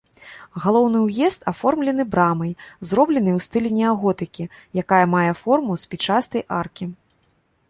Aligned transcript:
Галоўны 0.63 1.01
ўезд 1.07 1.43
аформлены 1.51 2.05
брамай, 2.15 2.51
зробленай 2.93 3.37
у 3.41 3.43
стылі 3.49 3.69
неаготыкі, 3.79 4.47
якая 4.85 5.03
мае 5.15 5.31
форму 5.45 5.71
спічастай 5.85 6.43
аркі. 6.63 6.85